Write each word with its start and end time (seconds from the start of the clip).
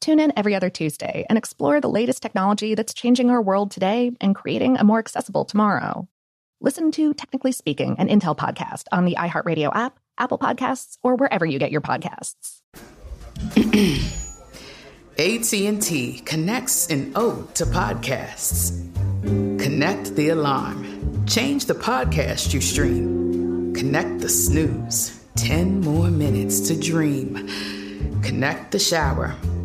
Tune 0.00 0.18
in 0.18 0.32
every 0.34 0.54
other 0.54 0.70
Tuesday 0.70 1.26
and 1.28 1.36
explore 1.36 1.78
the 1.80 1.88
latest 1.88 2.22
technology 2.22 2.74
that's 2.74 2.94
changing 2.94 3.28
our 3.28 3.42
world 3.42 3.70
today 3.70 4.12
and 4.20 4.34
creating 4.34 4.78
a 4.78 4.84
more 4.84 4.98
accessible 4.98 5.44
tomorrow. 5.44 6.08
Listen 6.62 6.90
to 6.92 7.12
Technically 7.12 7.52
Speaking, 7.52 7.96
an 7.98 8.08
Intel 8.08 8.36
podcast 8.36 8.84
on 8.92 9.04
the 9.04 9.16
iHeartRadio 9.16 9.74
app, 9.74 9.98
Apple 10.16 10.38
Podcasts, 10.38 10.96
or 11.02 11.16
wherever 11.16 11.44
you 11.44 11.58
get 11.58 11.70
your 11.70 11.82
podcasts. 11.82 12.60
AT&T 15.18 16.22
connects 16.24 16.86
an 16.86 17.12
ode 17.14 17.54
to 17.54 17.66
podcasts. 17.66 18.72
Connect 19.22 20.16
the 20.16 20.30
alarm. 20.30 21.26
Change 21.26 21.66
the 21.66 21.74
podcast 21.74 22.54
you 22.54 22.62
stream. 22.62 23.74
Connect 23.74 24.20
the 24.20 24.30
snooze. 24.30 25.22
10 25.36 25.82
more 25.82 26.10
minutes 26.10 26.60
to 26.68 26.78
dream. 26.78 27.34
Connect 28.22 28.72
the 28.72 28.78
shower. 28.78 29.36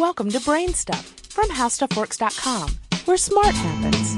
Welcome 0.00 0.30
to 0.30 0.40
Brain 0.40 0.72
Stuff 0.72 1.14
from 1.28 1.50
HowStuffWorks.com, 1.50 2.70
where 3.04 3.18
smart 3.18 3.54
happens. 3.54 4.16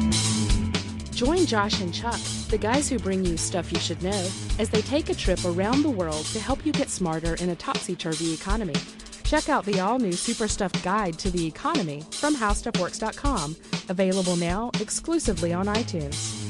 Join 1.10 1.44
Josh 1.44 1.80
and 1.80 1.92
Chuck, 1.92 2.20
the 2.50 2.56
guys 2.56 2.88
who 2.88 3.00
bring 3.00 3.24
you 3.24 3.36
stuff 3.36 3.72
you 3.72 3.80
should 3.80 4.00
know, 4.00 4.28
as 4.60 4.70
they 4.70 4.80
take 4.82 5.10
a 5.10 5.14
trip 5.14 5.40
around 5.44 5.82
the 5.82 5.90
world 5.90 6.24
to 6.26 6.38
help 6.38 6.64
you 6.64 6.70
get 6.70 6.88
smarter 6.88 7.34
in 7.34 7.48
a 7.48 7.56
topsy 7.56 7.96
turvy 7.96 8.32
economy. 8.32 8.76
Check 9.24 9.48
out 9.48 9.64
the 9.64 9.80
all 9.80 9.98
new 9.98 10.12
Super 10.12 10.46
Stuffed 10.46 10.80
Guide 10.84 11.18
to 11.18 11.32
the 11.32 11.44
Economy 11.44 12.04
from 12.12 12.36
HowStuffWorks.com, 12.36 13.56
available 13.88 14.36
now 14.36 14.70
exclusively 14.78 15.52
on 15.52 15.66
iTunes. 15.66 16.48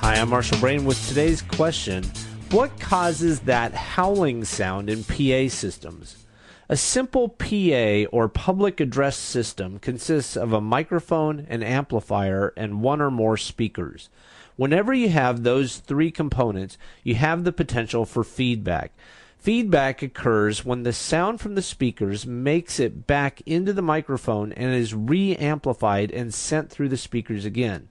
Hi, 0.00 0.16
I'm 0.16 0.28
Marshall 0.28 0.58
Brain 0.58 0.84
with 0.84 1.08
today's 1.08 1.40
question 1.40 2.04
What 2.50 2.78
causes 2.78 3.40
that 3.40 3.72
howling 3.72 4.44
sound 4.44 4.90
in 4.90 5.04
PA 5.04 5.48
systems? 5.48 6.18
A 6.70 6.76
simple 6.76 7.28
PA 7.28 8.04
or 8.12 8.28
public 8.28 8.78
address 8.78 9.16
system 9.16 9.80
consists 9.80 10.36
of 10.36 10.52
a 10.52 10.60
microphone, 10.60 11.44
an 11.50 11.64
amplifier, 11.64 12.52
and 12.56 12.80
one 12.80 13.00
or 13.00 13.10
more 13.10 13.36
speakers. 13.36 14.08
Whenever 14.54 14.94
you 14.94 15.08
have 15.08 15.42
those 15.42 15.78
three 15.78 16.12
components, 16.12 16.78
you 17.02 17.16
have 17.16 17.42
the 17.42 17.50
potential 17.50 18.04
for 18.04 18.22
feedback. 18.22 18.92
Feedback 19.36 20.00
occurs 20.00 20.64
when 20.64 20.84
the 20.84 20.92
sound 20.92 21.40
from 21.40 21.56
the 21.56 21.62
speakers 21.62 22.24
makes 22.24 22.78
it 22.78 23.04
back 23.04 23.42
into 23.46 23.72
the 23.72 23.82
microphone 23.82 24.52
and 24.52 24.72
is 24.72 24.94
re 24.94 25.34
amplified 25.34 26.12
and 26.12 26.32
sent 26.32 26.70
through 26.70 26.90
the 26.90 26.96
speakers 26.96 27.44
again. 27.44 27.88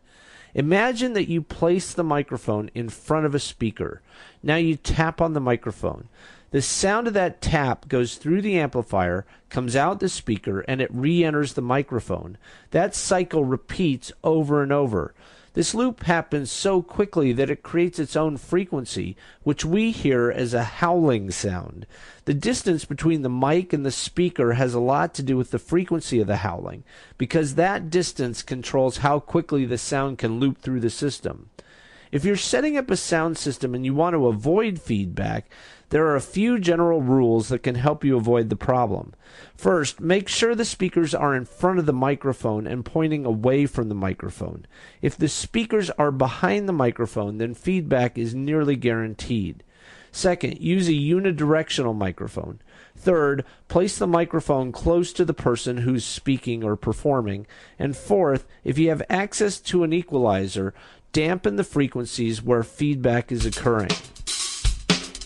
Imagine 0.59 1.13
that 1.13 1.29
you 1.29 1.41
place 1.41 1.93
the 1.93 2.03
microphone 2.03 2.69
in 2.75 2.89
front 2.89 3.25
of 3.25 3.33
a 3.33 3.39
speaker. 3.39 4.01
Now 4.43 4.57
you 4.57 4.75
tap 4.75 5.21
on 5.21 5.31
the 5.31 5.39
microphone. 5.39 6.09
The 6.51 6.61
sound 6.61 7.07
of 7.07 7.13
that 7.13 7.39
tap 7.39 7.87
goes 7.87 8.15
through 8.15 8.41
the 8.41 8.59
amplifier, 8.59 9.25
comes 9.49 9.77
out 9.77 10.01
the 10.01 10.09
speaker, 10.09 10.59
and 10.67 10.81
it 10.81 10.93
re 10.93 11.23
enters 11.23 11.53
the 11.53 11.61
microphone. 11.61 12.37
That 12.71 12.93
cycle 12.93 13.45
repeats 13.45 14.11
over 14.21 14.61
and 14.61 14.73
over. 14.73 15.13
This 15.59 15.75
loop 15.75 16.03
happens 16.03 16.49
so 16.49 16.81
quickly 16.81 17.33
that 17.33 17.49
it 17.49 17.63
creates 17.63 17.99
its 17.99 18.15
own 18.15 18.37
frequency, 18.37 19.17
which 19.43 19.65
we 19.65 19.91
hear 19.91 20.31
as 20.31 20.53
a 20.53 20.63
howling 20.63 21.31
sound. 21.31 21.85
The 22.23 22.33
distance 22.33 22.85
between 22.85 23.23
the 23.23 23.29
mic 23.29 23.73
and 23.73 23.85
the 23.85 23.91
speaker 23.91 24.53
has 24.53 24.73
a 24.73 24.79
lot 24.79 25.13
to 25.15 25.21
do 25.21 25.35
with 25.35 25.51
the 25.51 25.59
frequency 25.59 26.21
of 26.21 26.27
the 26.27 26.37
howling, 26.37 26.85
because 27.17 27.55
that 27.55 27.89
distance 27.89 28.41
controls 28.41 28.99
how 28.99 29.19
quickly 29.19 29.65
the 29.65 29.77
sound 29.77 30.17
can 30.17 30.39
loop 30.39 30.59
through 30.59 30.79
the 30.79 30.89
system. 30.89 31.49
If 32.09 32.23
you're 32.23 32.37
setting 32.37 32.77
up 32.77 32.89
a 32.89 32.95
sound 32.95 33.37
system 33.37 33.75
and 33.75 33.83
you 33.83 33.93
want 33.93 34.13
to 34.13 34.27
avoid 34.27 34.81
feedback, 34.81 35.51
there 35.89 36.05
are 36.07 36.15
a 36.15 36.21
few 36.21 36.59
general 36.59 37.01
rules 37.01 37.49
that 37.49 37.63
can 37.63 37.75
help 37.75 38.03
you 38.03 38.15
avoid 38.15 38.49
the 38.49 38.55
problem. 38.55 39.13
First, 39.55 39.99
make 39.99 40.27
sure 40.27 40.55
the 40.55 40.65
speakers 40.65 41.15
are 41.15 41.35
in 41.35 41.45
front 41.45 41.79
of 41.79 41.85
the 41.85 41.93
microphone 41.93 42.67
and 42.67 42.85
pointing 42.85 43.25
away 43.25 43.65
from 43.65 43.89
the 43.89 43.95
microphone. 43.95 44.65
If 45.01 45.17
the 45.17 45.27
speakers 45.27 45.89
are 45.91 46.11
behind 46.11 46.69
the 46.69 46.73
microphone, 46.73 47.37
then 47.37 47.53
feedback 47.53 48.17
is 48.17 48.35
nearly 48.35 48.75
guaranteed. 48.75 49.63
Second, 50.11 50.59
use 50.59 50.87
a 50.87 50.93
unidirectional 50.93 51.95
microphone. 51.95 52.59
Third, 52.95 53.45
place 53.67 53.97
the 53.97 54.07
microphone 54.07 54.71
close 54.71 55.13
to 55.13 55.23
the 55.23 55.33
person 55.33 55.77
who's 55.77 56.03
speaking 56.03 56.63
or 56.63 56.75
performing. 56.75 57.47
And 57.77 57.95
fourth, 57.95 58.45
if 58.63 58.77
you 58.77 58.89
have 58.89 59.03
access 59.09 59.59
to 59.61 59.83
an 59.83 59.93
equalizer, 59.93 60.73
dampen 61.11 61.55
the 61.55 61.63
frequencies 61.63 62.41
where 62.41 62.63
feedback 62.63 63.31
is 63.31 63.45
occurring. 63.45 63.91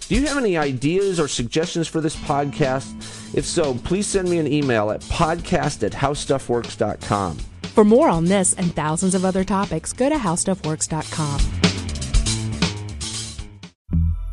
Do 0.07 0.15
you 0.15 0.27
have 0.27 0.37
any 0.37 0.57
ideas 0.57 1.19
or 1.19 1.27
suggestions 1.27 1.87
for 1.87 2.01
this 2.01 2.15
podcast? 2.15 2.93
If 3.33 3.45
so, 3.45 3.73
please 3.75 4.05
send 4.05 4.29
me 4.29 4.37
an 4.37 4.51
email 4.51 4.91
at 4.91 5.01
podcast 5.01 5.83
at 5.83 5.93
howstuffworks.com. 5.93 7.37
For 7.73 7.83
more 7.83 8.09
on 8.09 8.25
this 8.25 8.53
and 8.53 8.75
thousands 8.75 9.15
of 9.15 9.25
other 9.25 9.43
topics, 9.43 9.93
go 9.93 10.09
to 10.09 10.15
howstuffworks.com. 10.15 11.39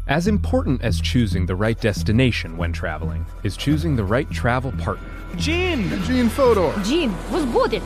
As 0.08 0.26
important 0.26 0.82
as 0.82 1.00
choosing 1.00 1.46
the 1.46 1.54
right 1.54 1.80
destination 1.80 2.56
when 2.56 2.72
traveling 2.72 3.24
is 3.44 3.56
choosing 3.56 3.94
the 3.94 4.04
right 4.04 4.28
travel 4.30 4.72
partner. 4.72 5.08
Gene! 5.36 5.88
Gene 6.02 6.28
Fodor! 6.28 6.74
Gene, 6.82 7.14
was 7.30 7.44
good! 7.70 7.80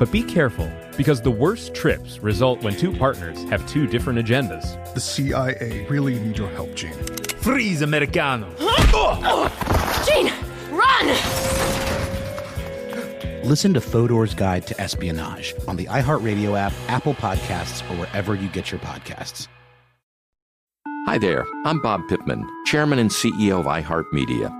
But 0.00 0.10
be 0.10 0.24
careful 0.24 0.68
because 1.00 1.22
the 1.22 1.30
worst 1.30 1.72
trips 1.72 2.18
result 2.18 2.62
when 2.62 2.76
two 2.76 2.92
partners 2.92 3.42
have 3.44 3.66
two 3.66 3.86
different 3.86 4.18
agendas. 4.18 4.62
The 4.92 5.00
CIA 5.00 5.86
really 5.88 6.20
need 6.20 6.36
your 6.36 6.50
help, 6.50 6.74
Gene. 6.74 6.92
Freeze, 7.38 7.80
Americano! 7.80 8.46
Gene, 10.06 10.30
run! 10.70 11.06
Listen 13.44 13.72
to 13.72 13.80
Fodor's 13.80 14.34
Guide 14.34 14.66
to 14.66 14.78
Espionage 14.78 15.54
on 15.66 15.76
the 15.76 15.86
iHeartRadio 15.86 16.58
app, 16.58 16.74
Apple 16.88 17.14
Podcasts, 17.14 17.80
or 17.90 17.96
wherever 17.96 18.34
you 18.34 18.50
get 18.50 18.70
your 18.70 18.80
podcasts. 18.80 19.48
Hi 21.06 21.16
there, 21.16 21.46
I'm 21.64 21.80
Bob 21.80 22.02
Pittman, 22.10 22.46
Chairman 22.66 22.98
and 22.98 23.08
CEO 23.08 23.60
of 23.60 23.64
iHeartMedia. 23.64 24.59